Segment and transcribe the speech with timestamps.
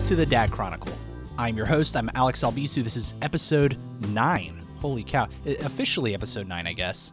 [0.00, 0.92] Back to the Dad Chronicle.
[1.36, 1.94] I'm your host.
[1.94, 2.82] I'm Alex Albisu.
[2.82, 4.66] This is episode nine.
[4.78, 5.28] Holy cow!
[5.44, 7.12] Officially episode nine, I guess.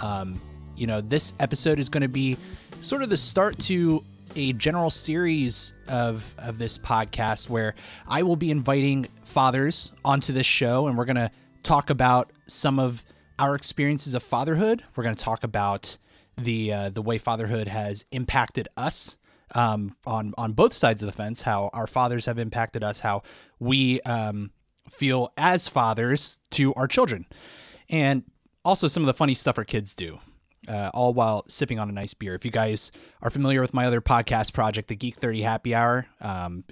[0.00, 0.40] Um,
[0.76, 2.36] you know, this episode is going to be
[2.80, 4.04] sort of the start to
[4.36, 7.74] a general series of of this podcast where
[8.06, 11.32] I will be inviting fathers onto this show, and we're going to
[11.64, 13.02] talk about some of
[13.40, 14.84] our experiences of fatherhood.
[14.94, 15.98] We're going to talk about
[16.36, 19.16] the uh, the way fatherhood has impacted us
[19.54, 21.42] um, on on both sides of the fence.
[21.42, 23.00] How our fathers have impacted us.
[23.00, 23.22] How
[23.58, 24.50] we um,
[24.90, 27.26] feel as fathers to our children,
[27.88, 28.24] and
[28.64, 30.18] also some of the funny stuff our kids do.
[30.66, 32.34] Uh, all while sipping on a nice beer.
[32.34, 32.92] If you guys
[33.22, 36.64] are familiar with my other podcast project, the Geek 30 Happy Hour, um,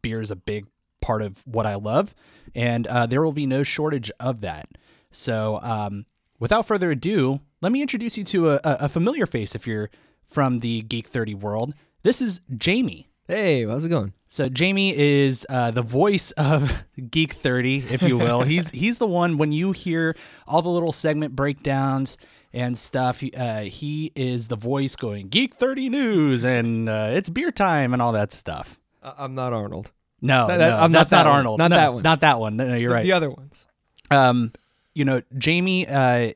[0.00, 0.66] beer is a big
[1.00, 2.14] part of what I love,
[2.54, 4.68] and uh, there will be no shortage of that.
[5.10, 6.06] So, um,
[6.38, 9.90] without further ado, let me introduce you to a, a a familiar face if you're
[10.30, 11.74] from the Geek 30 world.
[12.02, 13.08] This is Jamie.
[13.26, 14.12] Hey, how's it going?
[14.28, 18.42] So Jamie is uh, the voice of Geek 30, if you will.
[18.42, 22.16] he's he's the one when you hear all the little segment breakdowns
[22.52, 23.20] and stuff.
[23.20, 27.92] he- Uh, he is the voice going Geek 30 news and uh, it's beer time
[27.92, 28.78] and all that stuff.
[29.02, 29.90] I'm not Arnold.
[30.20, 31.36] No, That- that- no, I'm not that's not that one.
[31.38, 31.58] Arnold.
[31.58, 32.02] Not No, that one.
[32.02, 32.56] Not that one.
[32.56, 33.02] No, no, you're The- right.
[33.04, 33.66] The other ones.
[34.10, 34.52] um,
[34.94, 36.32] you know, Jamie uh,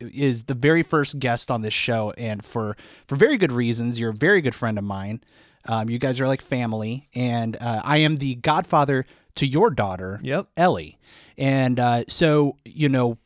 [0.00, 3.98] is the very first guest on this show, and for for very good reasons.
[3.98, 5.22] You're a very good friend of mine.
[5.66, 9.04] Um, you guys are like family, and uh, I am the godfather
[9.34, 10.46] to your daughter, Yep.
[10.56, 10.98] Ellie.
[11.36, 13.18] And uh, so, you know,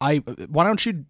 [0.00, 0.16] I
[0.48, 1.04] why don't you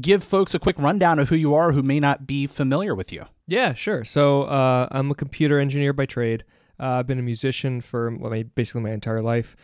[0.00, 3.12] give folks a quick rundown of who you are, who may not be familiar with
[3.12, 3.24] you?
[3.46, 4.04] Yeah, sure.
[4.04, 6.44] So uh, I'm a computer engineer by trade.
[6.78, 8.10] Uh, I've been a musician for
[8.54, 9.56] basically my entire life.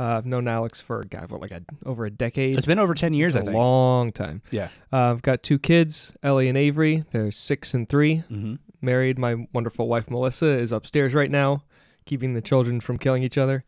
[0.00, 2.56] Uh, I've known Alex for God, what, like a, over a decade.
[2.56, 3.54] It's been over ten years, I a think.
[3.54, 4.40] long time.
[4.50, 4.68] yeah.
[4.92, 7.04] Uh, I've got two kids, Ellie and Avery.
[7.12, 9.18] They're six and 3 hmm Married.
[9.18, 11.64] My wonderful wife Melissa is upstairs right now,
[12.06, 13.62] keeping the children from killing each other.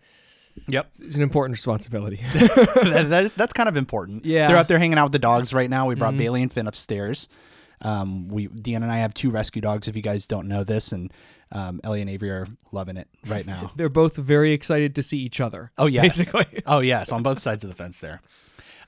[0.68, 0.88] Yep.
[1.00, 2.16] It's an important responsibility.
[2.32, 4.24] that, that is, that's kind of important.
[4.24, 4.46] Yeah.
[4.46, 5.86] They're out there hanging out with the dogs right now.
[5.86, 6.18] We brought Mhm.
[6.18, 7.28] Bailey and Finn upstairs.
[7.82, 9.86] Um, we Deanna and I have two rescue dogs.
[9.88, 11.12] If you guys don't know this, and
[11.52, 13.70] um, Ellie and Avery are loving it right now.
[13.76, 15.70] They're both very excited to see each other.
[15.78, 16.62] Oh yes, Basically.
[16.66, 18.20] oh yes, on both sides of the fence there.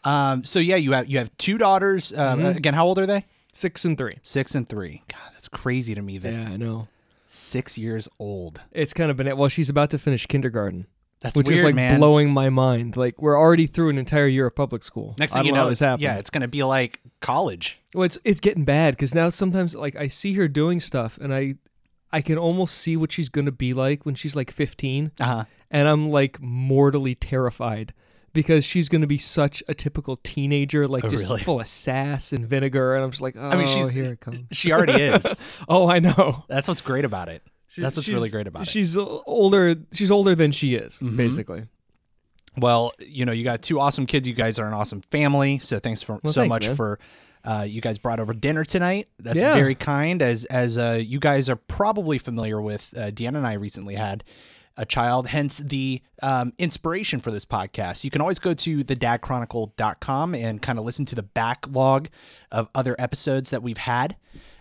[0.02, 2.12] Um, so yeah, you have you have two daughters.
[2.12, 2.56] Um, Mhm.
[2.56, 3.24] Again, how old are they?
[3.52, 4.14] Six and three.
[4.22, 5.02] Six and three.
[5.08, 6.18] God, that's crazy to me.
[6.18, 6.88] That Yeah, I know.
[7.28, 8.60] six years old.
[8.72, 9.48] It's kind of been well.
[9.48, 10.86] She's about to finish kindergarten,
[11.20, 11.98] That's which weird, is like man.
[11.98, 12.96] blowing my mind.
[12.96, 15.14] Like we're already through an entire year of public school.
[15.18, 16.02] Next thing you don't how know, this it's, happened.
[16.02, 17.80] yeah, it's gonna be like college.
[17.94, 21.32] Well, it's it's getting bad because now sometimes like I see her doing stuff and
[21.32, 21.54] I
[22.14, 25.44] I can almost see what she's gonna be like when she's like 15, Uh huh.
[25.70, 27.92] and I'm like mortally terrified
[28.32, 31.42] because she's gonna be such a typical teenager, like Oh, just really?
[31.42, 34.46] full of sass and vinegar, and I'm just like, oh, mean, she's- here it comes.
[34.52, 35.40] She already is.
[35.68, 36.44] oh, I know.
[36.48, 37.42] That's what's great about it.
[37.76, 38.68] That's what's really great about it.
[38.68, 39.74] She's older.
[39.92, 41.16] She's older than she is, Mhm.
[41.16, 41.64] basically.
[42.56, 44.28] Well, you know, you got two awesome kids.
[44.28, 45.58] You guys are an awesome family.
[45.58, 46.76] So thanks for Well, so thanks, much man.
[46.76, 47.00] for
[47.44, 49.08] uh, you guys brought over dinner tonight.
[49.18, 49.54] That's Yeah.
[49.54, 50.22] very kind.
[50.22, 54.24] As as uh, you guys are probably familiar with, uh, Deanna and I recently had
[54.76, 58.02] a child, hence the um, inspiration for this podcast.
[58.02, 58.82] You can always go to
[59.48, 62.08] thedadchronicle.com and kind of listen to the backlog
[62.50, 64.16] of other episodes that we've had.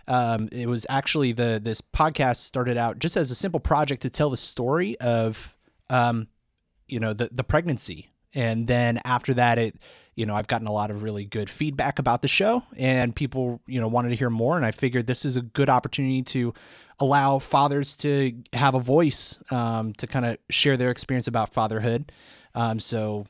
[0.06, 4.10] Um, it was actually the this podcast started out just as a simple project to
[4.10, 5.56] tell the story of
[5.90, 6.28] um,
[6.86, 9.76] you know the the pregnancy and then after that it
[10.14, 13.60] you know i've gotten a lot of really good feedback about the show and people
[13.66, 16.52] you know wanted to hear more and i figured this is a good opportunity to
[17.00, 22.12] allow fathers to have a voice um, to kind of share their experience about fatherhood
[22.54, 23.26] um, so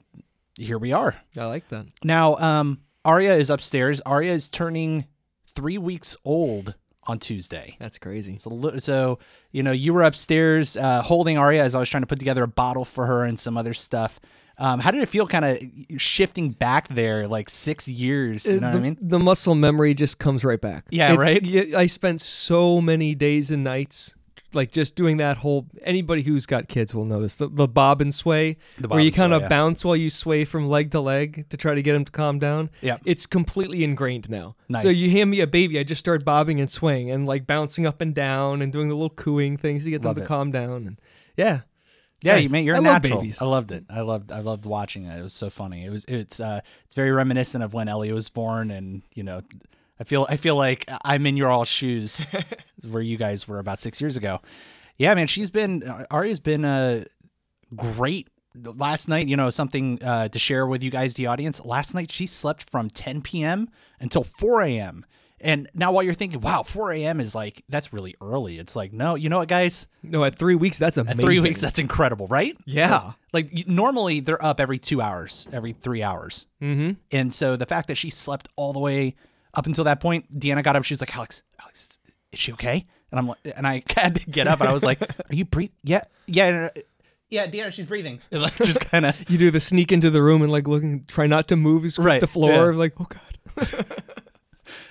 [0.59, 1.87] here we are I like that.
[2.03, 5.07] now um, aria is upstairs aria is turning
[5.47, 6.75] three weeks old
[7.07, 8.39] on tuesday That's crazy.
[8.45, 9.19] a little, so
[9.53, 12.43] you know you were upstairs uh, holding Aria as I was trying to put together
[12.43, 14.19] a bottle for her and some other stuff.
[14.59, 15.59] Um, how did it feel, kind of
[16.01, 18.47] shifting back there, like six years?
[18.47, 18.99] You know Uh, the, what I mean?
[19.01, 20.87] the muscle memory just comes right back.
[20.91, 21.75] Yeah, right?
[21.75, 24.15] I spent so many days and nights
[24.53, 25.67] like just doing that whole.
[25.83, 27.35] Anybody who's got kids will know this.
[27.35, 29.49] The, the bob and sway, The where you kind of yeah.
[29.49, 32.39] bounce while you sway from leg to leg to try to get them to calm
[32.39, 32.71] down.
[32.81, 34.55] yeah It's completely ingrained now.
[34.81, 37.85] So you hand me a baby, I just start bobbing and swaying and like bouncing
[37.85, 40.27] up and down and doing the little cooing things to get them Love to it.
[40.27, 40.87] calm down.
[40.87, 41.01] And
[41.37, 41.63] yeah,
[42.25, 42.43] Yeah, Nice.
[42.45, 43.21] you man, you're I a natural.
[43.21, 43.41] babies.
[43.41, 43.85] I loved it.
[43.91, 44.33] I loved.
[44.33, 45.19] I loved watching it.
[45.19, 45.85] It was so funny.
[45.85, 46.05] It was.
[46.07, 46.41] It's.
[46.41, 46.61] Uh.
[46.87, 49.43] It's very reminiscent of when Ellie was born, and you know,
[50.01, 50.27] I feel.
[50.29, 52.27] I feel like I'm in your all shoes,
[52.89, 54.41] where you guys were about six years ago.
[54.99, 55.27] Yeah, man.
[55.27, 55.83] She's been.
[56.11, 57.05] Aria's been uh,
[57.77, 58.29] great.
[58.57, 61.65] Last night, you know, something uh, to share with you guys, the audience.
[61.65, 63.69] Last night, she slept from 10 p.m.
[63.99, 65.05] until 4 a.m.
[65.45, 67.21] And now while you're thinking, wow, 4 a.m.
[67.21, 68.59] is like that's really early.
[68.59, 69.87] It's like, no, you know what, guys?
[70.03, 71.21] No, at three weeks, that's amazing.
[71.21, 72.57] At three weeks, that's incredible, right?
[72.65, 73.13] yeah.
[73.33, 76.47] Like y- normally they're up every two hours, every three hours.
[76.63, 76.93] Mm-hmm.
[77.13, 79.17] And so the fact that she slept all the way
[79.53, 80.85] up until that point, Deanna got up.
[80.85, 81.99] She was like, Alex, Alex, is,
[82.33, 82.87] is she okay?
[83.13, 85.45] And I'm like, and I had to get up, and I was like, Are you
[85.45, 85.77] breathing?
[85.85, 86.71] Yeah, yeah, no,
[87.29, 88.21] yeah, Deanna, she's breathing.
[88.31, 91.05] And like just kind of You do the sneak into the room and like looking,
[91.07, 92.73] try not to move, scrape Right, the floor.
[92.73, 92.79] yeah.
[92.79, 93.87] Like, oh god.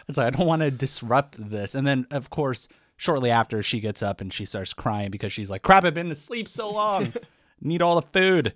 [0.08, 1.76] It's like I don't want to disrupt this.
[1.76, 2.68] And then of course,
[2.98, 6.12] shortly after she gets up and she starts crying because she's like, "Crap, I've been
[6.12, 7.14] asleep so long.
[7.62, 8.54] Need all the food."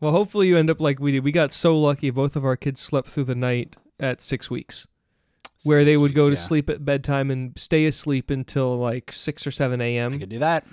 [0.00, 1.24] Well, hopefully you end up like we did.
[1.24, 2.10] We got so lucky.
[2.10, 4.86] Both of our kids slept through the night at six weeks,
[5.64, 6.40] where they Six would go to yeah.
[6.40, 10.18] sleep at bedtime and stay asleep until like six or seven I a.m.
[10.18, 10.66] could do that.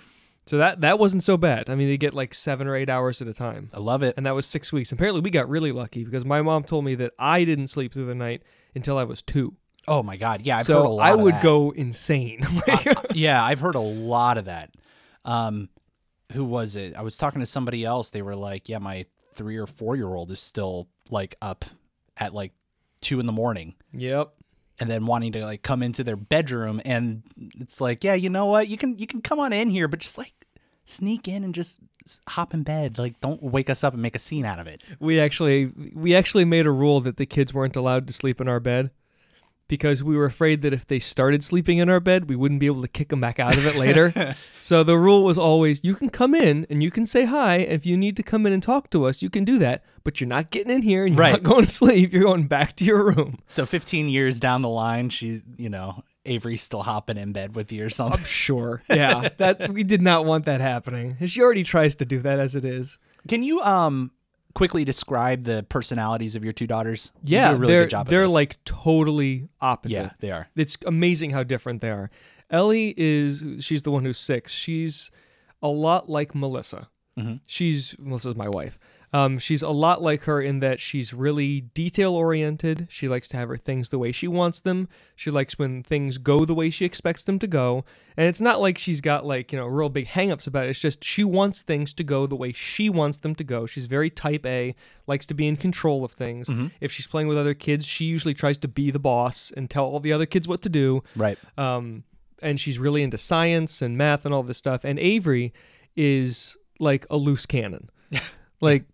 [0.45, 1.69] So that that wasn't so bad.
[1.69, 4.13] I mean, they get like seven or eight hours at a time, I love it.
[4.15, 4.93] and that was six weeks.
[4.93, 8.05] Apparently, we got really lucky because my mom told me that I didn't sleep through
[8.05, 9.55] the night until I was two.
[9.87, 11.11] Oh my god, yeah, I've heard a so lot.
[11.11, 12.45] I would go insane.
[13.13, 14.71] yeah, I've heard a lot of that.
[15.23, 15.69] Um,
[16.33, 16.95] who was it?
[16.95, 18.09] I was talking to somebody else.
[18.09, 21.63] They were like, "Yeah, my three or four year old is still like up
[22.17, 22.51] at like
[23.01, 24.33] two in the morning." yep.
[24.79, 27.23] and then wanting to like come into their bedroom and
[27.59, 29.99] it's like yeah you know what you can you can come on in here but
[29.99, 30.33] just like
[30.85, 31.79] sneak in and just
[32.29, 34.81] hop in bed like don't wake us up and make a scene out of it
[34.99, 38.47] We actually we actually made a rule that the kids weren't allowed to sleep in
[38.47, 38.91] our bed
[39.67, 42.65] because we were afraid that if they started sleeping in our bed, we wouldn't be
[42.65, 44.35] able to kick them back out of it later.
[44.61, 47.57] so the rule was always you can come in and you can say hi.
[47.57, 49.83] And if you need to come in and talk to us, you can do that,
[50.03, 51.31] but you're not getting in here and you're Right.
[51.33, 52.13] not going to sleep.
[52.13, 53.39] You're going back to your room.
[53.47, 57.71] so 15 years down the line she you know avery's still hopping in bed with
[57.71, 58.81] you or something I'm Sure.
[58.89, 59.29] Yeah.
[59.37, 61.15] That we did not want that happening.
[61.25, 62.99] She already tries to do that as it is.
[63.27, 64.11] can you um
[64.57, 69.93] quickly describe the personalities of your two daughters Yeah, really they're they're like totally opposite.
[69.95, 72.09] yeah they are it's amazing how different they are.
[72.49, 74.51] Ellie is she's the one who's six.
[74.53, 75.11] She's
[75.61, 76.87] a lot like Melissa.
[77.19, 77.41] Mhm.
[77.47, 78.79] She's Melissa's my wife.
[79.17, 82.85] Um, she's a lot like her in that she's really detail oriented.
[82.91, 84.87] She likes to have her things the way she wants them.
[85.15, 87.83] She likes when things go the way she expects them to go.
[88.15, 90.69] And it's not like she's got like, you know, real big hangups about it.
[90.69, 93.65] It's just she wants things to go the way she wants them to go.
[93.65, 94.75] She's very type A,
[95.07, 96.47] likes to be in control of things.
[96.79, 99.85] If she's playing with other kids, she usually tries to be the boss and tell
[99.85, 102.03] all the other kids what to do right um,
[102.41, 104.83] and she's really into science and math and all this stuff.
[104.83, 105.53] And Avery
[105.95, 107.89] is like a loose cannon,
[108.61, 108.85] like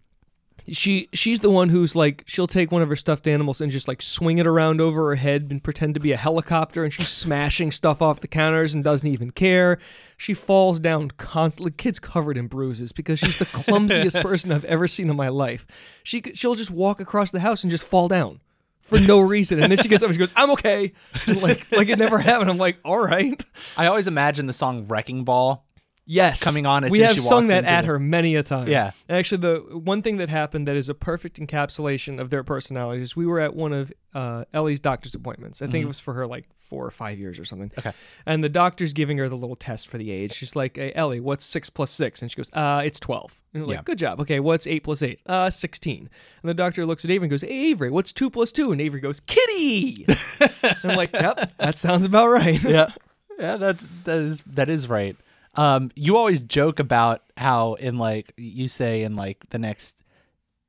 [0.71, 3.88] she she's the one who's like she'll take one of her stuffed animals and just
[3.88, 7.10] like swing it around over her head and pretend to be a helicopter, and she's
[7.10, 9.77] smashing stuff off the counters and doesn't even care.
[10.18, 11.71] She falls down constantly.
[11.71, 15.65] Kid's covered in bruises because she's the clumsiest person I've ever seen in my life.
[16.04, 18.39] She she'll just walk across the house and just fall down
[18.83, 19.62] for no reason.
[19.62, 20.94] And then she gets up and she goes, I'm okay.
[21.27, 22.50] like like it never happened.
[22.50, 23.44] I'm like, all right.
[23.75, 25.65] i always imagine the song wrecking ball
[26.05, 26.44] Yes.
[26.44, 28.67] Coming on as we have she sung that at the- her many a time.
[28.67, 28.91] Yeah.
[29.07, 33.15] And actually the one thing that happened that is a perfect encapsulation of their personalities,
[33.15, 35.61] we were at one of uh, Ellie's doctor's appointments.
[35.61, 37.71] I think it was for her like four or five years or something.
[37.77, 37.94] Okay.
[38.25, 40.33] And the doctor's giving her the little test for the age.
[40.33, 42.21] She's like, hey, Ellie, what's six plus six?
[42.21, 43.39] And she goes, uh, it's 12.
[43.53, 43.81] And like, Yeah.
[43.86, 44.19] good job.
[44.19, 45.22] Okay, what's eight plus eight?
[45.25, 46.10] Uh, 16.
[46.41, 48.72] And the doctor looks at Avery and goes, hey, Avery, what's two plus two?
[48.72, 50.05] And Avery goes, kitty.
[50.41, 52.62] and I'm like, yep, that sounds about right.
[52.63, 52.89] yeah
[53.39, 55.15] yeah that's that is that is right
[55.55, 60.03] um you always joke about how in like you say in like the next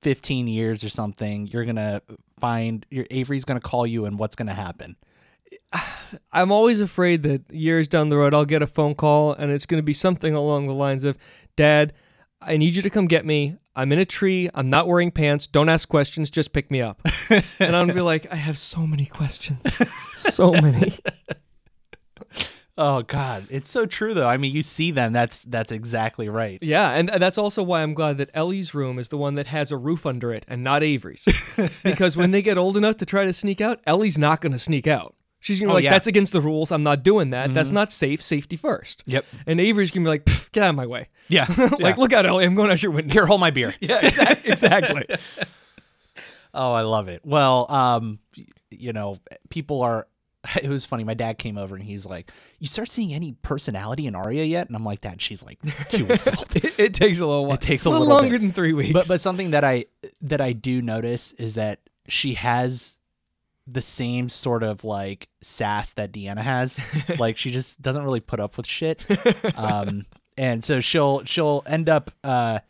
[0.03, 2.03] 15 years or something you're gonna
[2.39, 4.97] find your avery's gonna call you and what's gonna happen
[6.33, 9.67] I'm always afraid that years down the road I'll get a phone call and it's
[9.67, 11.19] going to be something along the lines of,
[11.57, 11.93] "Dad,
[12.41, 13.57] I need you to come get me.
[13.77, 14.49] I'm in a tree.
[14.55, 15.47] I'm not wearing pants.
[15.47, 16.31] Don't ask questions.
[16.31, 17.01] Just pick me up."
[17.31, 19.61] and I'm gonna be like, "I have so many questions,
[20.15, 20.95] so many."
[22.77, 26.59] oh god it's so true though i mean you see them that's that's exactly right
[26.61, 29.71] Yeah, and that's also why I'm glad that Ellie's room is the one that has
[29.71, 31.25] a roof under it and not Avery's,
[31.85, 34.59] because when they get old enough to try to sneak out, Ellie's not going to
[34.59, 35.15] sneak out.
[35.41, 35.91] She's gonna be Oh, like, yeah.
[35.91, 36.73] "That's against the rules.
[36.73, 37.53] I'm not doing that.
[37.55, 38.23] That's not safe.
[38.23, 39.03] Safety first.
[39.07, 41.95] yep And Avery's gonna be like, "Get out of my way." yeah like, Yeah.
[41.99, 42.45] look out, Ellie.
[42.45, 43.13] I'm going out your window.
[43.13, 44.51] here hold my beer Yeah, exactly.
[44.53, 45.05] exactly.
[46.55, 47.21] Oh, I love it.
[47.25, 48.19] Well, um,
[48.71, 49.19] you know,
[49.51, 50.07] people are.
[50.63, 51.05] It was funny.
[51.05, 54.67] My dad came over and he's like, "You start seeing any personality in Arya yet?"
[54.67, 55.59] And I'm like, "Dad, she's like
[55.89, 57.55] two weeks old." it, it takes a little while.
[57.55, 58.43] It takes a little, little longer bit.
[58.43, 58.93] than three weeks.
[58.93, 59.87] But but something that I
[60.23, 62.99] that I do notice is that she has
[63.67, 66.81] the same sort of like sass that Deanna has.
[67.19, 69.05] like she just doesn't really put up with shit.
[69.57, 72.61] Um, and so she'll she'll end up uh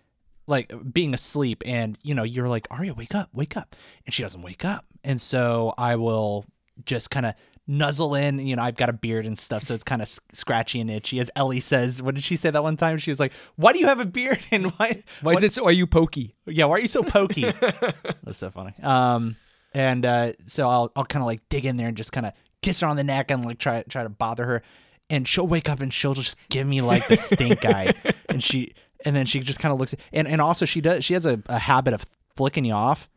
[0.46, 4.22] like being asleep and you know you're like Arya wake up wake up and she
[4.22, 6.44] doesn't wake up and so I will
[6.84, 7.34] just kind of
[7.66, 8.38] nuzzle in.
[8.38, 11.20] You know, I've got a beard and stuff, so it's kind of scratchy and itchy.
[11.20, 12.98] As Ellie says, what did she say that one time?
[12.98, 15.02] She was like, "Why do you have a beard and why?
[15.22, 15.64] Why is it so?
[15.64, 16.34] Are you pokey?
[16.46, 17.42] Yeah, why are you so pokey?"
[18.22, 18.74] That's so funny.
[18.82, 19.36] Um,
[19.72, 22.32] and uh, so I'll I'll kind of like dig in there and just kind of
[22.62, 24.62] kiss her on the neck and like try try to bother her,
[25.10, 27.94] and she'll wake up and she'll just give me like the stink eye,
[28.28, 31.14] and she and then she just kind of looks and and also she does she
[31.14, 32.06] has a, a habit of
[32.36, 33.08] flicking you off.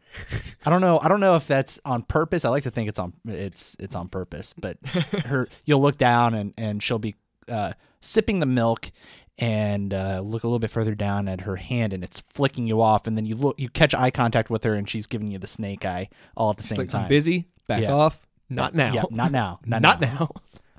[0.66, 1.00] I don't know.
[1.00, 2.44] I don't know if that's on purpose.
[2.46, 4.54] I like to think it's on it's it's on purpose.
[4.58, 4.78] But
[5.26, 7.16] her, you'll look down and and she'll be
[7.50, 8.92] uh, sipping the milk
[9.40, 12.82] and uh, look a little bit further down at her hand and it's flicking you
[12.82, 13.06] off.
[13.08, 15.48] And then you look, you catch eye contact with her and she's giving you the
[15.48, 17.04] snake eye all at the It's same like time.
[17.04, 17.46] I'm busy.
[17.68, 17.92] Back Yeah.
[17.94, 18.20] off.
[18.50, 18.94] Not now.
[18.94, 19.60] Yeah, not now.
[19.66, 20.08] Not, Not now.
[20.08, 20.32] now.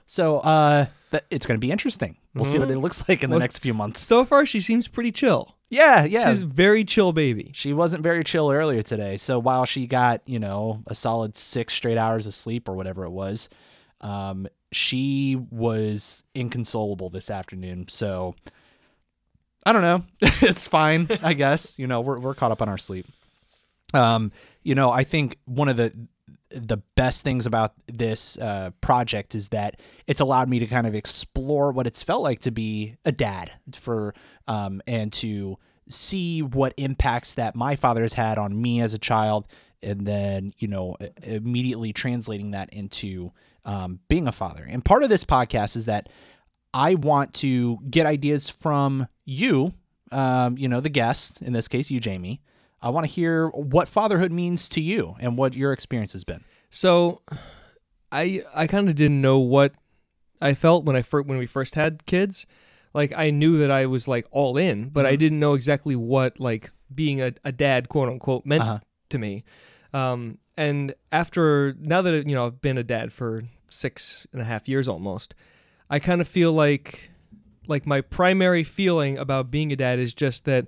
[0.06, 2.16] So uh, that, it's going to be interesting.
[2.34, 2.72] We'll see what Mhm.
[2.72, 4.00] it looks like in the Well, next few months.
[4.00, 5.54] So far, she seems pretty chill.
[5.70, 6.30] Yeah, yeah.
[6.30, 7.50] She's a very chill baby.
[7.54, 9.16] she wasn't very chill earlier today.
[9.18, 13.04] So while she got, you know, a solid six straight hours of sleep or whatever
[13.04, 13.48] it was,
[14.00, 17.86] um, she was inconsolable this afternoon.
[17.88, 18.34] So
[19.66, 20.04] I don't know.
[20.20, 21.78] it's fine, I guess.
[21.78, 23.06] You know, we're we're caught up on our sleep.
[23.92, 24.32] Um,
[24.62, 25.92] you know, I think one of the
[26.50, 30.94] the best things about this uh, project is that it's allowed me to kind of
[30.94, 34.14] explore what it's felt like to be a dad for
[34.46, 38.98] um, and to see what impacts that my father has had on me as a
[38.98, 39.46] child
[39.82, 43.32] and then you know immediately translating that into
[43.64, 44.66] um, being a father.
[44.68, 46.08] And part of this podcast is that
[46.74, 49.72] i want to get ideas from you
[50.12, 52.42] um, you know the guest in this case you jamie
[52.82, 56.42] i want to hear what fatherhood means to you and what your experience has been
[56.70, 57.22] So,
[58.12, 59.72] I I kind of didn't know what
[60.40, 62.46] I felt when I fir- when we first had kids.
[62.94, 65.18] Like I knew that I was like all in, but I Mm-hmm.
[65.18, 68.78] didn't know exactly what like being a, a dad, quote unquote, meant Uh-huh.
[69.10, 69.44] to me.
[69.92, 74.44] Um, and after now that you know I've been a dad for six and a
[74.44, 75.34] half years almost,
[75.90, 77.10] I kind of feel like
[77.66, 80.66] like my primary feeling about being a dad is just that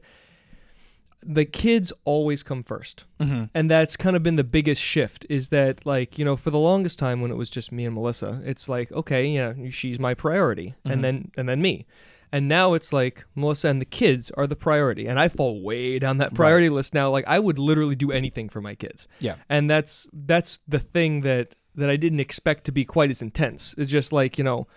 [1.23, 3.45] the kids always come 1st mm-hmm.
[3.55, 6.59] and that's kind of been the biggest shift is that like you know for the
[6.59, 10.15] longest time when it was just me and melissa it's like okay yeah she's my
[10.15, 10.93] priority Mhm.
[10.93, 11.87] and then and then me.
[12.33, 15.99] And now it's like melissa and the kids are the priority and i fall way
[15.99, 17.11] down that priority list now.
[17.11, 19.09] Like i would literally do anything for my kids.
[19.19, 19.35] Yeah.
[19.49, 23.75] And that's that's the thing that that i didn't expect to be quite as intense.
[23.77, 24.69] It's just like you know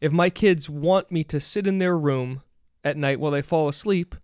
[0.00, 2.42] if my kids want me to sit in their room
[2.82, 4.14] at night while they fall asleep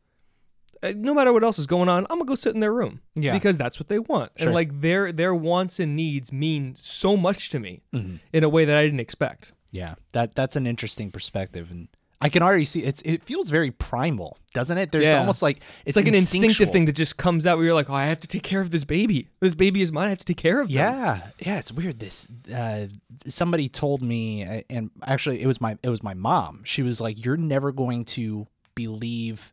[0.83, 3.33] no matter what else is going on i'm gonna go sit in their room Yeah.
[3.33, 4.49] because that's what they want Sure.
[4.49, 8.17] and like their their wants and needs mean so much to me mm-hmm.
[8.33, 11.89] in a way that i didn't expect Yeah, that that's an interesting perspective, and
[12.21, 13.03] I can already see it's.
[13.05, 14.93] It feels very primal, doesn't it?
[14.93, 15.19] There's Yeah.
[15.19, 17.91] almost like it's, it's like an instinctive thing that just comes out where you're like
[17.91, 20.19] oh i have to take care of this baby this baby is mine i have
[20.19, 20.77] to take care of them.
[20.77, 21.99] Yeah, yeah, it's weird.
[21.99, 22.87] This uh,
[23.27, 26.63] somebody told me, uh, and actually, it was my it was my mom.
[26.65, 28.47] She was like, "You're never going to
[28.77, 29.53] believe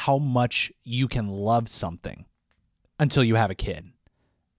[0.00, 2.26] how much you can love something
[3.00, 3.92] until you have a kid."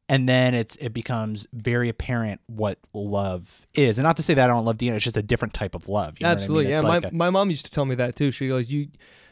[0.09, 4.49] And then it's it becomes very apparent what love is, and not to say that
[4.49, 4.95] I don't love Deanna.
[4.95, 6.15] It's just a different type of love.
[6.19, 6.41] You know what I mean?
[6.43, 6.71] Absolutely.
[6.71, 8.31] It's Yeah, like my, a- my mom used to tell me that too.
[8.31, 8.87] She goes, "You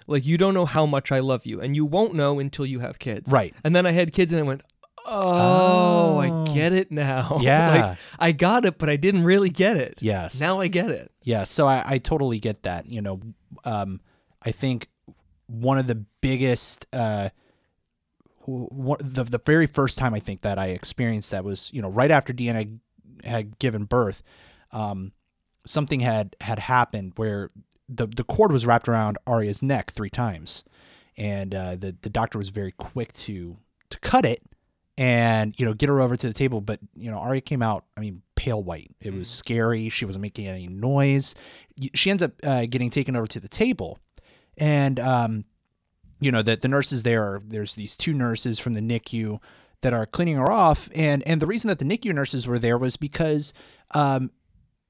[0.05, 2.79] like you don't know how much I love you and you won't know until you
[2.81, 3.53] have kids." right.
[3.63, 4.62] And then I had kids and I went,
[5.07, 6.19] "Oh, Oh.
[6.19, 7.69] I get it now." Yeah.
[7.89, 9.97] like I got it, but I didn't really get it.
[10.01, 10.41] Yes.
[10.41, 11.09] Now I get it.
[11.24, 12.85] Yeah, so I, I totally get that.
[12.88, 13.21] You know,
[13.63, 14.01] um,
[14.43, 14.89] I think
[15.47, 17.29] one of the biggest, uh,
[18.45, 21.89] one, the the very first time I think that I experienced that was you know
[21.89, 22.79] right after Deanna
[23.23, 24.23] had given birth,
[24.71, 25.11] um,
[25.65, 27.49] something had had happened where
[27.89, 30.63] the the cord was wrapped around Arya's neck three times,
[31.17, 33.57] and uh, the the doctor was very quick to
[33.89, 34.41] to cut it
[34.97, 36.61] and you know get her over to the table.
[36.61, 38.91] But you know Arya came out I mean pale white.
[39.01, 39.89] It was scary.
[39.89, 41.35] She wasn't making any noise.
[41.93, 43.99] She ends up uh, getting taken over to the table
[44.57, 45.45] and um
[46.19, 49.39] you know that the nurses there are there's these two nurses from the NICU
[49.81, 52.77] that are cleaning her off and and the reason that the NICU nurses were there
[52.77, 53.53] was because
[53.93, 54.31] um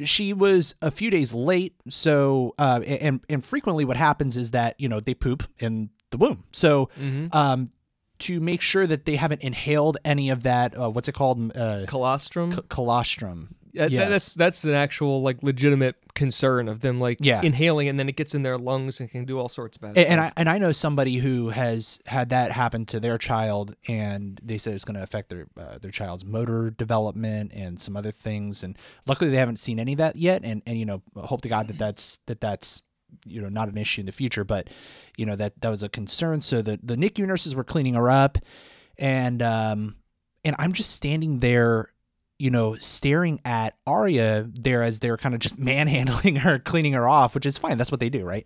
[0.01, 4.79] she was a few days late so uh and and frequently what happens is that
[4.79, 7.35] you know they poop in the womb so Mm-hmm.
[7.35, 7.71] um,
[8.17, 10.73] to make sure that they haven't inhaled any of that.
[10.79, 11.51] Uh, what's it called?
[11.53, 12.53] Uh, Colostrum.
[12.53, 13.55] c- colostrum.
[13.75, 14.09] Yes.
[14.09, 17.41] that's that's an actual like legitimate concern of them like Yeah.
[17.41, 19.97] inhaling and then it gets in their lungs and can do all sorts of bad
[19.97, 20.21] And, and.
[20.21, 24.57] I and I know somebody who has had that happen to their child, and they
[24.57, 28.63] said it's going to affect their uh, their child's motor development and some other things.
[28.63, 28.77] And
[29.07, 30.41] luckily, they haven't seen any of that yet.
[30.45, 32.81] And and you know, hope to God that that's that that's
[33.25, 34.43] you know not an issue in the future.
[34.43, 34.69] But
[35.17, 36.41] you know that that was a concern.
[36.41, 38.37] So the the NICU nurses were cleaning her up,
[38.97, 39.95] and um
[40.43, 41.89] and I'm just standing there
[42.37, 47.07] you know, staring at Arya there as they're kind of just manhandling her, cleaning her
[47.07, 47.77] off, which is fine.
[47.77, 48.45] That's what they do, right?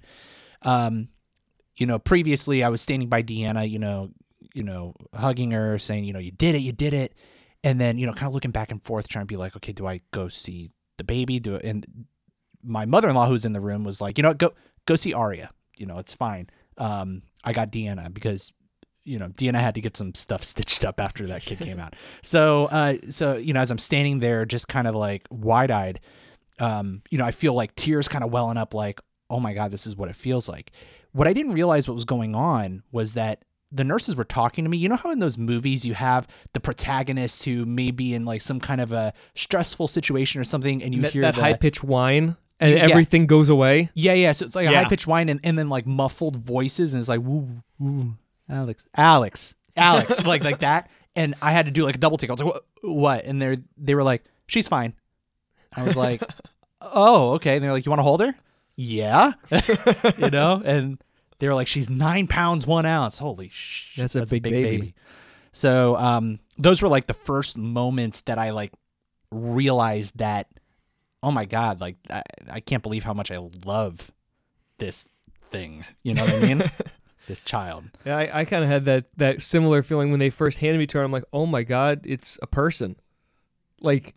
[0.61, 1.09] Um,
[1.77, 4.11] you know, previously I was standing by Deanna, you know,
[4.53, 7.13] you know, hugging her, saying, you know, you did it, you did it,
[7.63, 9.71] and then you know, kind of looking back and forth, trying to be like, okay,
[9.71, 11.39] do I go see the baby?
[11.39, 11.63] Do it?
[11.63, 12.05] And
[12.63, 14.53] my mother-in-law, who's in the room, was like, you know, what, go
[14.85, 15.51] go see Arya.
[15.77, 16.49] You know, it's fine.
[16.77, 18.51] Um, I got Deanna because
[19.05, 21.95] you know, Deanna had to get some stuff stitched up after that kid came out.
[22.21, 25.99] So, uh, so you know, as I'm standing there, just kind of like wide eyed,
[26.59, 29.71] um, you know, I feel like tears kind of welling up, like, oh my god,
[29.71, 30.71] this is what it feels like.
[31.11, 34.69] What I didn't realize what was going on was that the nurses were talking to
[34.69, 34.77] me.
[34.77, 38.41] You know how in those movies you have the protagonist who may be in like
[38.41, 41.83] some kind of a stressful situation or something, and you that, hear that high pitched
[41.83, 42.83] whine and Yeah.
[42.83, 43.89] everything goes away.
[43.93, 44.31] yeah, yeah.
[44.33, 47.09] So it's like a high pitched whine and, and then like muffled voices, and it's
[47.09, 48.15] like woo, woo,
[48.49, 50.89] Alex, Alex, Alex, like like that.
[51.15, 52.29] And I had to do like a double take.
[52.29, 52.63] I was like, what?
[52.81, 53.25] what?
[53.25, 54.93] And they they were like, she's fine.
[55.75, 56.23] I was like,
[56.81, 57.55] oh, okay.
[57.55, 58.35] And they're like, you want to hold her?
[58.75, 59.33] Yeah,
[60.17, 60.61] you know.
[60.63, 61.01] And
[61.39, 63.17] they were like, she's nine pounds one ounce.
[63.17, 64.95] Holy shit, That's a big baby.
[65.51, 68.71] So um, those were like the first moments that I like
[69.31, 70.47] realized that,
[71.23, 74.11] oh my god, like I, I can't believe how much I love
[74.77, 75.07] this
[75.51, 75.85] thing.
[76.03, 76.71] You know what I mean?
[77.29, 77.85] This child.
[78.05, 80.87] Yeah, I, I kind of had that that similar feeling when they first handed me
[80.87, 81.03] to her.
[81.05, 82.97] I'm like, oh my god, it's a person.
[83.79, 84.15] Like,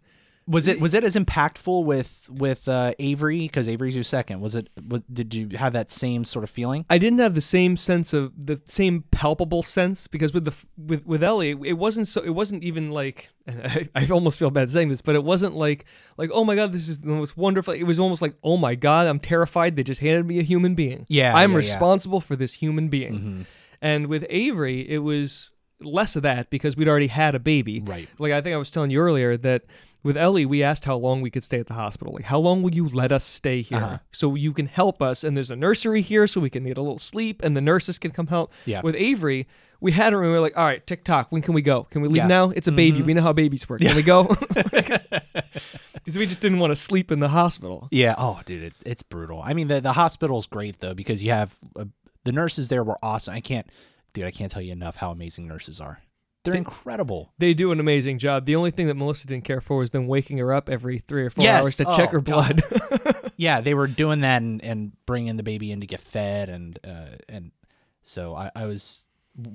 [0.53, 4.41] Was it was it as impactful with with uh, Avery because Avery's your second?
[4.41, 4.69] Was it?
[4.87, 6.85] Was, did you have that same sort of feeling?
[6.91, 11.07] I didn't have the same sense of the same palpable sense because with the with
[11.07, 12.21] with Ellie, it wasn't so.
[12.21, 15.55] It wasn't even like and I, I almost feel bad saying this, but it wasn't
[15.55, 15.87] like
[16.19, 17.73] like oh my god, this is the most wonderful.
[17.73, 19.77] It was almost like oh my god, I'm terrified.
[19.77, 21.07] They just handed me a human being.
[21.09, 21.59] Yeah, I'm yeah, yeah.
[21.59, 23.15] responsible for this human being.
[23.15, 23.43] Mm-hmm.
[23.81, 25.49] And with Avery, it was
[25.81, 27.81] less of that because we'd already had a baby.
[27.81, 28.09] Right.
[28.19, 29.63] Like I think I was telling you earlier that
[30.03, 32.13] with Ellie, we asked how long we could stay at the hospital.
[32.15, 33.99] Like, how long will you let us stay here Uh-huh.
[34.11, 35.23] so you can help us?
[35.25, 37.99] And there's a nursery here so we can get a little sleep and the nurses
[37.99, 38.53] can come help.
[38.67, 38.81] Yeah.
[38.83, 39.47] With Avery,
[39.81, 41.85] we had her and we were like, all right, tick tock, when can we go?
[41.85, 42.23] Can we leave Yeah.
[42.25, 42.29] Mm-hmm.
[42.29, 42.51] now?
[42.51, 43.03] It's a baby.
[43.03, 43.81] We know how babies work.
[43.81, 44.35] Can we go?
[45.95, 47.87] Because we just didn't want to sleep in the hospital.
[47.93, 48.17] Yeah.
[48.19, 49.41] Oh, dude, it, it's brutal.
[49.41, 51.85] I mean, the the hospital's great though because you have uh,
[52.25, 53.35] the nurses there were awesome.
[53.35, 53.69] I can't,
[54.13, 56.01] dude, I can't tell you enough how amazing nurses are.
[56.45, 57.33] They're incredible.
[57.39, 58.47] They do an amazing job.
[58.47, 61.23] The only thing that Melissa didn't care for was them waking her up every three
[61.25, 61.63] or four Yes.
[61.63, 62.63] hours to Oh, check her blood.
[63.37, 66.79] Yeah, they were doing that and, and bringing the baby in to get fed and
[66.87, 67.51] uh, and
[68.03, 69.05] so I, I was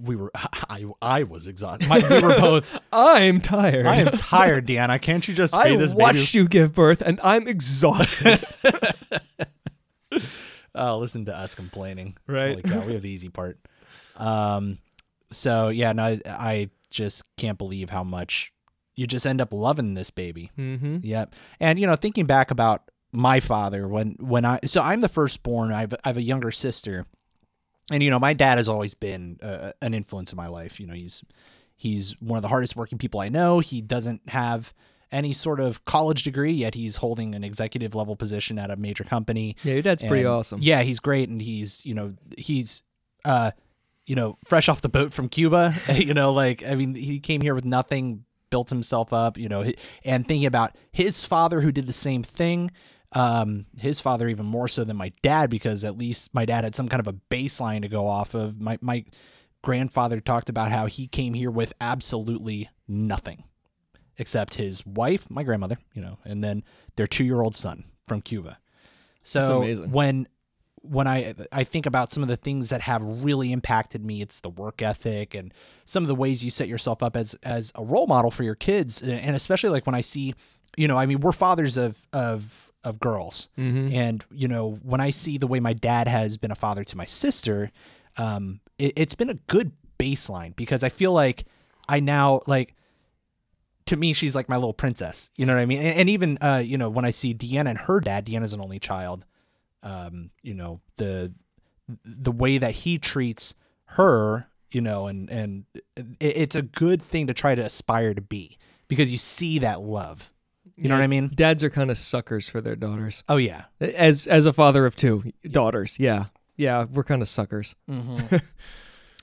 [0.03, 1.87] we were I I was exhausted.
[1.87, 2.77] My, we were both.
[2.91, 3.85] I'm tired.
[3.85, 5.01] I am tired, Deanna.
[5.01, 8.43] Can't you just I this watched you give birth and I'm exhausted.
[10.75, 12.15] Oh, listen to us complaining.
[12.27, 12.49] Right.
[12.49, 13.57] Holy cow, we have the easy part.
[14.15, 14.79] Um.
[15.31, 18.51] So yeah, no, I, I just can't believe how much
[18.95, 20.51] you just end up loving this baby.
[20.57, 20.97] mm-hmm.
[21.03, 21.35] Yep.
[21.59, 25.71] And you know, thinking back about my father when when I so I'm the firstborn.
[25.71, 27.05] I have, I have a younger sister,
[27.91, 30.79] and you know, my dad has always been uh, an influence in my life.
[30.79, 31.23] You know, he's
[31.75, 33.59] he's one of the hardest working people I know.
[33.59, 34.73] He doesn't have
[35.11, 39.05] any sort of college degree yet he's holding an executive level position at a major
[39.05, 40.59] company Yeah, your dad's pretty awesome.
[40.61, 42.83] Yeah, he's great, and he's you know he's
[43.23, 43.51] uh
[44.07, 45.75] you know fresh off the boat from Cuba.
[45.93, 49.37] you know, like I mean, he came here with nothing, built himself up.
[49.37, 49.63] You know,
[50.03, 52.71] and thinking about his father who did the same thing.
[53.13, 56.75] Um, his father even more so than my dad because at least my dad had
[56.75, 58.59] some kind of a baseline to go off of.
[58.59, 59.05] My my
[59.61, 63.43] grandfather talked about how he came here with absolutely nothing
[64.17, 66.63] except his wife, my grandmother, you know, and then
[66.95, 68.57] their two year old son from Cuba.
[69.23, 70.27] So when
[70.89, 74.39] when I I think about some of the things that have really impacted me, it's
[74.39, 75.53] the work ethic and
[75.85, 78.55] some of the ways you set yourself up as as a role model for your
[78.55, 80.33] kids, and especially like when I see,
[80.77, 83.93] you know, I mean, we're fathers of of of girls, Mm-hmm.
[83.93, 86.97] and you know, when I see the way my dad has been a father to
[86.97, 87.71] my sister,
[88.17, 91.45] um, it, it's been a good baseline because I feel like
[91.89, 92.75] I now like
[93.87, 95.29] to me she's like my little princess.
[95.37, 95.79] You know what i mean?
[95.79, 98.59] And, and even uh you know when i see deanna and her dad deanna's an
[98.61, 99.25] only child
[99.83, 101.33] um you know the
[102.03, 103.53] the way that he treats
[103.85, 108.21] her you know and and it, it's a good thing to try to aspire to
[108.21, 110.31] be because you see that love.
[110.75, 111.31] You know what i mean?
[111.33, 113.23] Dads are kind of suckers for their daughters.
[113.27, 113.63] oh yeah.
[113.79, 117.75] As as a father of two daughters, yeah, yeah, we're kind of suckers.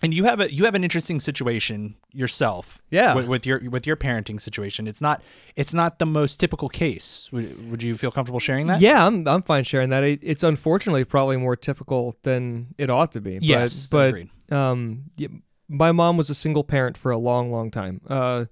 [0.04, 3.14] and you have a you have an interesting situation yourself Yeah.
[3.14, 5.22] with, with your with your parenting situation it's not
[5.56, 9.26] it's not the most typical case would, would you feel comfortable sharing that Yeah, I'm
[9.26, 10.04] I'm fine sharing that.
[10.04, 13.34] It, it's unfortunately probably more typical than it ought to be.
[13.38, 14.30] But, Yes, but agreed.
[14.52, 15.28] um, y-
[15.68, 18.00] my mom was a single parent for a long, long time.
[18.06, 18.44] Uh,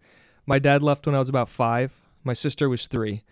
[0.47, 1.93] my dad left when I was about five
[2.25, 3.23] My sister was three,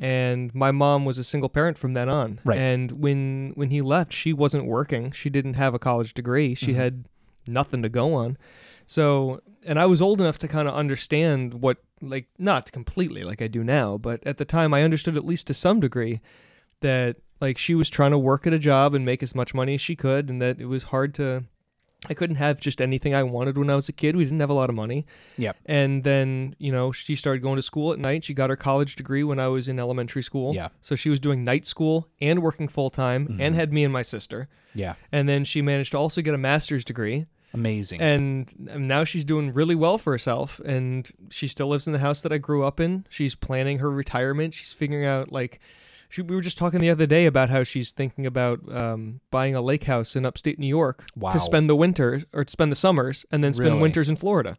[0.00, 2.40] and my mom was a single parent from then on.
[2.44, 2.58] Right.
[2.58, 5.12] And when when he left, she wasn't working.
[5.12, 6.54] She didn't have a college degree.
[6.54, 6.76] She Mhm.
[6.76, 6.94] had
[7.48, 8.36] nothing to go on.
[8.86, 13.42] So, and I was old enough to kind of understand what, like, not completely like
[13.42, 16.20] I do now, but at the time I understood at least to some degree
[16.80, 19.74] that like she was trying to work at a job and make as much money
[19.74, 21.44] as she could, and that it was hard to.
[22.08, 24.14] I couldn't have just anything I wanted when I was a kid.
[24.16, 25.06] We didn't have a lot of money.
[25.38, 25.56] Yep.
[25.64, 28.24] And then, you know, she started going to school at night.
[28.24, 30.54] She got her college degree when I was in elementary school.
[30.54, 30.68] Yeah.
[30.82, 33.40] So she was doing night school and working full time Mhm.
[33.40, 34.48] and had me and my sister.
[34.74, 34.94] Yeah.
[35.10, 37.24] And then she managed to also get a master's degree.
[37.54, 38.00] Amazing.
[38.00, 40.60] And now she's doing really well for herself.
[40.64, 43.06] And she still lives in the house that I grew up in.
[43.08, 44.52] She's planning her retirement.
[44.54, 45.58] She's figuring out, like,
[46.08, 49.54] she, we were just talking the other day about how she's thinking about um, buying
[49.54, 51.32] a lake house in upstate New York Wow.
[51.32, 53.82] to spend the winter or to spend the summers and then spend Really?
[53.82, 54.58] winters in Florida.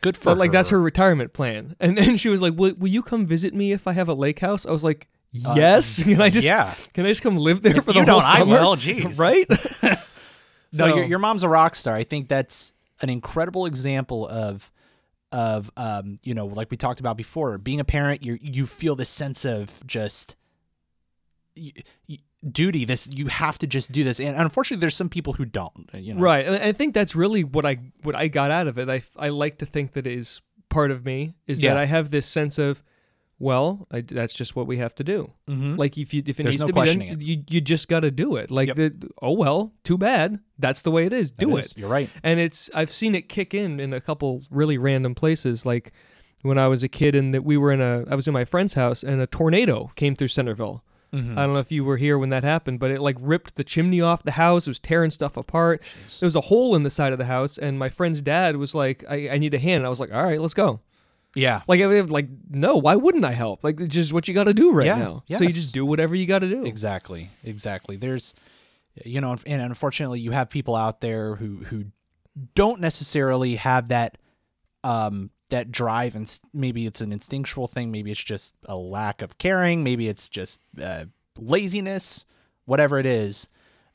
[0.00, 1.76] Good for But like that's her retirement plan.
[1.78, 4.14] And and she was like, "Will, will you come visit me if I have a
[4.14, 5.06] lake house?" I was like,
[5.46, 6.74] Uh, "Yes." can I just yeah.
[6.92, 8.60] can I just come live there If for the you whole don't, I summer?
[8.60, 8.76] will.
[8.76, 9.18] Jeez.
[9.20, 9.46] right?
[10.72, 11.94] No, your, your mom's a rock star.
[11.94, 14.70] I think that's an incredible example of
[15.30, 18.94] of um, you know, like we talked about before, being a parent, you you feel
[18.96, 20.36] this sense of just
[22.50, 22.84] duty.
[22.84, 25.88] This you have to just do this, and unfortunately, there's some people who don't.
[25.94, 26.46] You know, Right.
[26.46, 28.88] And I think that's really what I what I got out of it.
[28.88, 31.74] I I like to think that is part of me is Yeah.
[31.74, 32.82] that I have this sense of
[33.38, 35.32] well, I, that's just what we have to do.
[35.48, 35.76] Mm-hmm.
[35.76, 38.00] Like if you if it There's needs no to be done, you you just got
[38.00, 38.50] to do it.
[38.50, 38.76] Like Yep.
[38.76, 40.38] the oh well, too bad.
[40.58, 41.32] That's the way it is.
[41.32, 41.76] Do it.
[41.76, 42.08] You're right.
[42.22, 45.92] and it's I've seen it kick in in a couple really random places like
[46.42, 48.44] when I was a kid and that we were in a I was in my
[48.44, 50.84] friend's house and a tornado came through Centerville.
[51.12, 51.32] Mhm.
[51.36, 53.64] I don't know if you were here when that happened, but it like ripped the
[53.64, 54.66] chimney off the house.
[54.66, 55.82] It was tearing stuff apart.
[56.20, 58.74] There was a hole in the side of the house, and my friend's dad was
[58.74, 60.80] like, "I, I need a hand." And I was like, "All right, let's go."
[61.34, 61.62] Yeah.
[61.66, 63.64] Like, I mean, like, no, why wouldn't I help?
[63.64, 65.24] Like, it's just what you got to do right Yeah, now.
[65.28, 66.64] So you just do whatever you got to do.
[66.64, 67.30] Exactly.
[67.44, 67.96] Exactly.
[67.96, 68.34] There's,
[69.04, 71.86] you know, and unfortunately, you have people out there who who
[72.54, 74.18] don't necessarily have that
[74.84, 79.36] um that drive and maybe it's an instinctual thing maybe it's just a lack of
[79.36, 81.04] caring maybe it's just uh,
[81.38, 82.24] laziness
[82.64, 83.50] whatever it is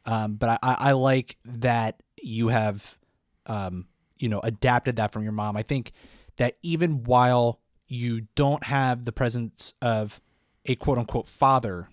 [0.05, 2.99] um but I, I I like that you have
[3.47, 5.91] um you know adapted that from your mom i think
[6.37, 10.19] that even while you don't have the presence of
[10.65, 11.87] a quote unquote father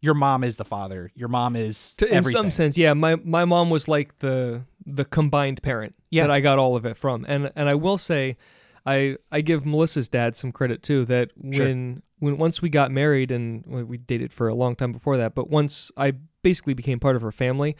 [0.00, 2.42] your mom is the father your mom is To- in everything.
[2.42, 2.92] some sense, yeah.
[2.94, 6.22] My my mom was like the the combined parent Yeah.
[6.24, 8.36] that I got all of it from, and and I will say,
[8.86, 11.04] I I give Melissa's dad some credit too.
[11.04, 11.66] That Sure.
[11.66, 15.34] when when once we got married and we dated for a long time before that,
[15.34, 17.76] but once I basically became part of her family.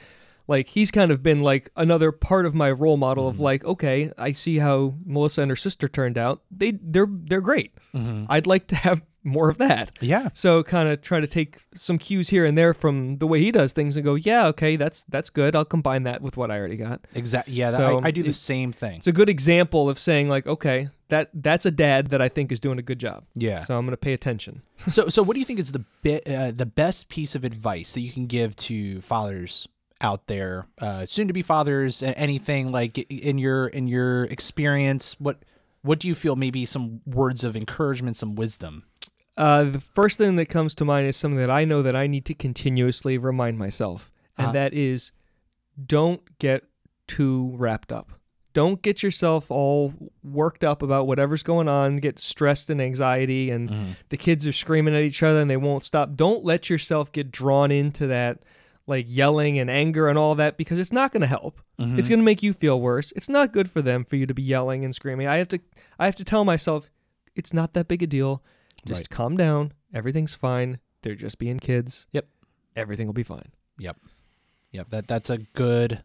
[0.49, 3.37] Like he's kind of been like another part of my role model Mm-hmm.
[3.37, 6.43] of like, okay, I see how Melissa and her sister turned out.
[6.51, 7.73] They they're they're great.
[7.95, 8.27] Mhm.
[8.29, 9.91] I'd like to have more of that.
[10.01, 13.41] yeah So kind of try to take some cues here and there from the way
[13.41, 15.55] he does things and go, yeah, okay, that's that's good.
[15.55, 17.01] I'll combine that with what I already got.
[17.15, 19.99] exactly yeah that, So, I, I do the same thing It's a good example of
[19.99, 23.25] saying like, okay, that that's a dad that I think is doing a good job.
[23.35, 24.63] yeah So I'm gonna pay attention.
[24.87, 27.93] So, so what do you think is the bit uh, the best piece of advice
[27.95, 29.69] that you can give to fathers
[30.01, 35.17] out there, uh, soon to be fathers, anything like in your in your experience?
[35.19, 35.45] What
[35.83, 36.37] what do you feel?
[36.37, 38.85] Maybe some words of encouragement, some wisdom.
[39.37, 42.07] Uh, the first thing that comes to mind is something that I know that I
[42.09, 44.53] need to continuously remind myself, and Uh-huh.
[44.55, 45.13] that is,
[45.87, 46.65] don't get
[47.07, 48.11] too wrapped up.
[48.55, 53.97] Don't get yourself all worked up about whatever's going on, get stressed and anxiety, and
[54.09, 56.17] the kids are screaming at each other and they won't stop.
[56.17, 58.43] Don't let yourself get drawn into that,
[58.89, 61.61] like yelling and anger and all that, because it's not going to help.
[61.79, 61.99] Mm-hmm.
[61.99, 63.13] It's going to make you feel worse.
[63.15, 65.27] It's not good for them for you to be yelling and screaming.
[65.29, 65.61] I have to,
[65.99, 66.91] I have to tell myself,
[67.37, 68.43] it's not that big a deal.
[68.85, 69.11] Just Right.
[69.11, 69.73] calm down.
[69.95, 70.79] Everything's fine.
[71.03, 72.07] They're just being kids.
[72.13, 72.27] Yep.
[72.75, 73.53] Everything will be fine.
[73.79, 73.97] Yep,
[74.73, 74.91] yep.
[74.91, 76.03] That that's a good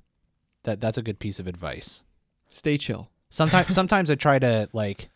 [0.64, 2.04] that that's a good piece of advice.
[2.50, 3.10] Stay chill.
[3.30, 5.10] Sometimes sometimes I try to like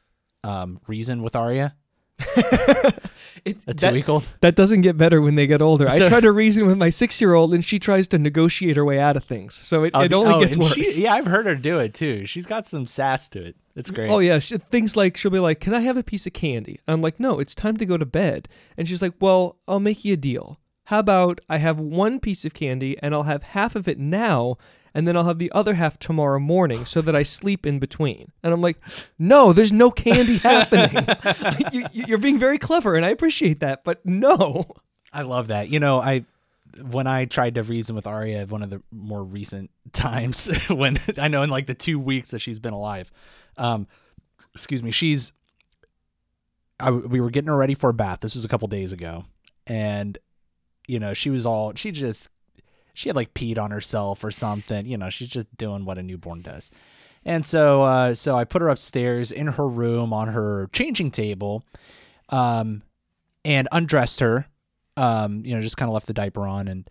[0.44, 1.76] um, reason with Arya,
[3.46, 4.26] It, a two that, week old.
[4.42, 5.88] that doesn't get better when they get older.
[5.88, 8.84] I try to reason with my six year old, and she tries to negotiate her
[8.84, 9.54] way out of things.
[9.54, 10.78] So it, it only oh, gets worse.
[10.78, 12.26] Oh, yeah, I've heard her do it too.
[12.26, 13.56] She's got some sass to it.
[13.74, 14.10] It's great.
[14.10, 16.82] Oh yeah, she, things like she'll be like, "Can I have a piece of candy?"
[16.90, 20.04] I'm like, "No, it's time to go to bed." And she's like, "Well, I'll make
[20.04, 20.60] you a deal.
[20.86, 24.58] How about I have one piece of candy and I'll have half of it now,
[24.98, 28.32] and then I'll have the other half tomorrow morning, so that I sleep in between."
[28.44, 28.78] And I'm like,
[29.20, 31.06] "No, there's no candy happening.
[31.72, 34.66] you, you- you're being very clever, and I appreciate that, but no."
[35.14, 35.70] I love that.
[35.70, 36.26] You know, I
[36.92, 41.28] when I tried to reason with Arya one of the more recent times when I
[41.28, 43.12] know in like the two weeks that she's been alive.
[43.56, 43.88] Um
[44.54, 45.32] excuse me, she's
[46.80, 48.20] I, we were getting her ready for a bath.
[48.22, 49.26] This was a couple days ago,
[49.66, 50.18] and
[50.88, 52.30] you know she was all she just
[52.98, 54.88] she had like peed on herself or something.
[54.88, 56.72] You know she's just doing what a newborn does.
[57.24, 61.64] And so uh, so I put her upstairs in her room on her changing table,
[62.30, 62.82] um,
[63.46, 64.48] and undressed her.
[64.96, 66.90] Um, you know, just kind of left the diaper on and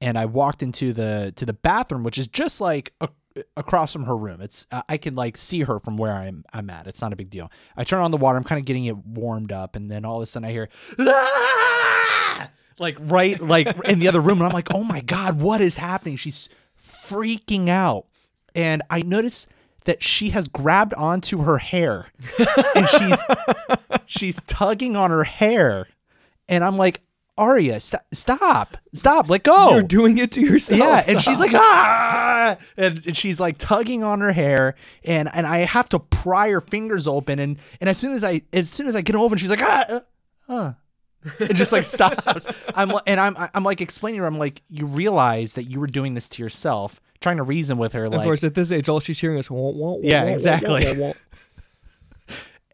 [0.00, 3.08] and I walked into the to the bathroom, which is just like a,
[3.56, 4.40] across from her room.
[4.40, 6.86] It's I can like see her from where I'm I'm at.
[6.86, 7.50] It's not a big deal.
[7.76, 8.38] I turn on the water.
[8.38, 10.68] I'm kind of getting it warmed up, and then all of a sudden I hear.
[11.00, 11.83] "Ah!"
[12.78, 15.76] Like right, like in the other room, and I'm like, "Oh my god, what is
[15.76, 16.48] happening?" She's
[16.80, 18.06] freaking out,
[18.54, 19.46] and I notice
[19.84, 22.08] that she has grabbed onto her hair,
[22.74, 23.18] and she's
[24.06, 25.88] she's tugging on her hair,
[26.48, 27.00] and I'm like,
[27.36, 29.72] Aria, st- stop, stop, let go.
[29.72, 30.78] You're doing it to yourself.
[30.78, 35.46] Yeah, and she's like ah, and, and she's like tugging on her hair, and and
[35.46, 38.86] I have to pry her fingers open, and and as soon as I as soon
[38.86, 40.02] as I get them open, she's like ah,
[40.48, 40.72] uh,
[41.40, 42.46] It just like stops.
[42.74, 44.26] I'm and I'm I'm like explaining to her.
[44.28, 47.92] I'm like, you realize that you were doing this to yourself, trying to reason with
[47.94, 50.24] her, Of like, course, at this age, all she's hearing is wah, wah, wah, Yeah,
[50.24, 51.12] exactly.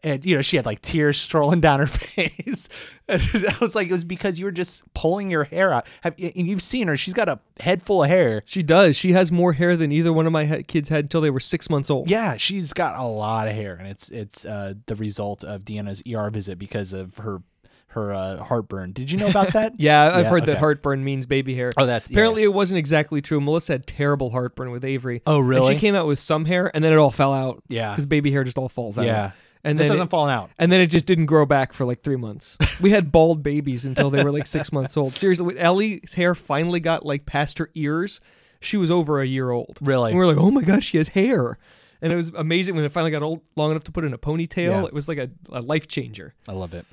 [0.03, 2.67] and you know she had like tears strolling down her face.
[3.07, 5.85] And I was like, it was because you were just pulling your hair out.
[6.01, 8.41] Have, and you've seen her; she's got a head full of hair.
[8.45, 8.95] She does.
[8.95, 11.39] She has more hair than either one of my he- kids had until they were
[11.41, 12.09] six months old.
[12.09, 16.01] Yeah, she's got a lot of hair, and it's it's uh, the result of Deanna's
[16.11, 17.41] ER visit because of her
[17.91, 18.91] her uh, heartburn.
[18.91, 19.73] Did you know about that?
[19.79, 20.51] Yeah, I've Yeah, heard okay.
[20.53, 21.69] that heartburn means baby hair.
[21.77, 22.15] Oh, that's yeah.
[22.15, 23.39] Apparently, it wasn't exactly true.
[23.41, 25.21] Melissa had terrible heartburn with Avery.
[25.25, 25.73] Oh, And really?
[25.75, 27.63] she came out with some hair, and then it all fell out.
[27.67, 27.91] Yeah.
[27.91, 29.05] because baby hair just all falls out.
[29.05, 29.31] Yeah.
[29.63, 30.49] and this then hasn't it, fallen out.
[30.57, 32.57] and then it just didn't grow back for like three months.
[32.81, 35.13] We had bald babies until they were like six months old.
[35.13, 38.19] Seriously, when Ellie's hair finally got like past her ears,
[38.59, 39.77] she was over a year old.
[39.81, 40.11] Really?
[40.11, 41.57] And we were like, oh my gosh, she has hair.
[42.01, 44.17] And it was amazing when it finally got old, long enough to put in a
[44.17, 44.65] ponytail.
[44.81, 44.85] Yeah.
[44.85, 46.33] It was like a, a life changer.
[46.49, 46.85] I love it.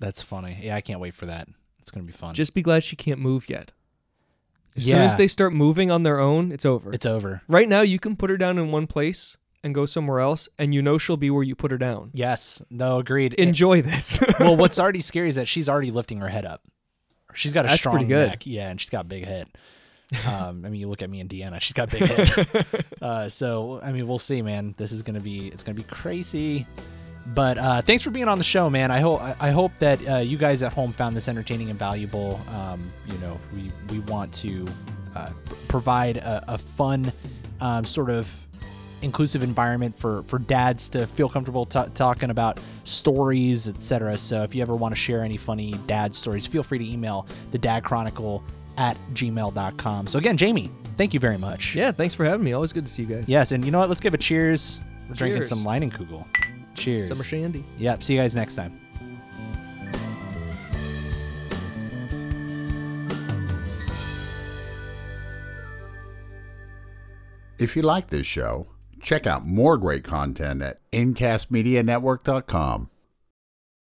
[0.00, 0.58] That's funny.
[0.62, 1.48] Yeah, I can't wait for that.
[1.80, 2.34] It's gonna be fun.
[2.34, 3.72] Just be glad she can't move yet.
[4.76, 6.92] As soon as they start moving on their own, it's over.
[6.92, 7.42] it's over.
[7.46, 10.74] right now, you can put her down in one place and go somewhere else, and
[10.74, 12.10] you know she'll be where you put her down.
[12.12, 12.60] Yes.
[12.70, 12.98] No.
[12.98, 13.34] Agreed.
[13.34, 14.20] Enjoy this.
[14.40, 16.62] well, what's already scary is that she's already lifting her head up.
[17.34, 18.46] She's got a That's strong neck.
[18.46, 19.48] Yeah, and she's got a big head.
[20.26, 22.84] Um, I mean, you look at me and Deanna; she's got big head.
[23.02, 24.74] uh, so, I mean, we'll see, man.
[24.76, 26.66] This is gonna be it's gonna be crazy.
[27.26, 28.90] But uh, thanks for being on the show, man.
[28.90, 32.40] I hope I hope that uh, you guys at home found this entertaining and valuable.
[32.52, 34.66] Um, you know, we we want to
[35.16, 37.10] uh, p- provide a, a fun
[37.60, 38.30] um, sort of
[39.00, 44.54] inclusive environment for for dads to feel comfortable t- talking about stories etc so if
[44.54, 47.84] you ever want to share any funny dad stories feel free to email the dad
[47.84, 48.42] chronicle
[48.78, 52.54] at gmail.com so again jamie thank you very much yeah, thanks for having me.
[52.54, 53.24] Always good to see you guys.
[53.28, 55.48] yes and you know what let's give a cheers we're drinking Cheers.
[55.50, 56.24] some Leinenkugel.
[56.84, 57.64] Cheers Summer Shandy.
[57.78, 58.80] yep see you guys next time
[67.56, 68.66] If you like this show,
[69.00, 72.90] check out more great content at incastmedianetwork.com.